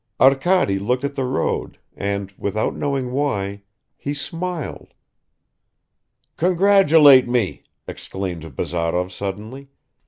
[0.19, 3.61] Arkady looked at the road, and, without knowing why,
[3.95, 4.95] he smiled.
[6.37, 9.67] "Congratulate me," exclaimed Bazarov suddenly.